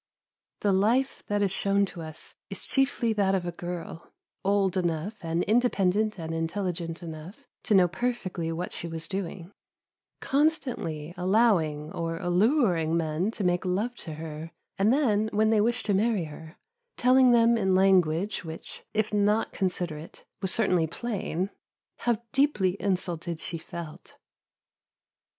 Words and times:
The 0.61 0.73
life 0.73 1.23
that 1.27 1.43
is 1.43 1.51
shown 1.51 1.85
to 1.85 2.01
us 2.01 2.35
is 2.49 2.65
chiefly 2.65 3.13
that 3.13 3.35
of 3.35 3.45
a 3.45 3.51
girl, 3.51 4.11
old 4.43 4.75
enough, 4.75 5.17
and 5.23 5.43
independent 5.43 6.17
and 6.17 6.33
intelligent 6.33 7.03
enough, 7.03 7.47
to 7.65 7.75
know 7.75 7.87
perfectly 7.87 8.51
what 8.51 8.71
she 8.71 8.87
was 8.87 9.07
doing, 9.07 9.51
constantly 10.19 11.13
allowing, 11.17 11.91
or 11.93 12.17
alluring, 12.17 12.97
men 12.97 13.29
to 13.29 13.43
make 13.43 13.63
love 13.63 13.93
to 13.97 14.15
her; 14.15 14.51
and 14.79 14.91
then, 14.91 15.29
when 15.33 15.51
they 15.51 15.61
wished 15.61 15.85
to 15.85 15.93
marry 15.93 16.23
her, 16.23 16.57
telling 16.97 17.31
them 17.31 17.55
in 17.55 17.75
language 17.75 18.43
which, 18.43 18.83
if 18.95 19.13
not 19.13 19.51
considerate, 19.53 20.25
was 20.41 20.51
certainly 20.51 20.87
plain, 20.87 21.51
how 21.97 22.17
deeply 22.33 22.75
insulted 22.81 23.39
she 23.39 23.59
felt. 23.59 24.17